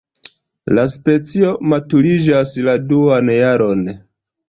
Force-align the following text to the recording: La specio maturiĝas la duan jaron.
La 0.77 0.85
specio 0.93 1.53
maturiĝas 1.75 2.57
la 2.71 2.77
duan 2.89 3.35
jaron. 3.39 3.89